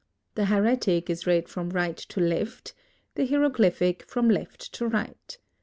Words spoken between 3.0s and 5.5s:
the Hieroglyphic from left to right.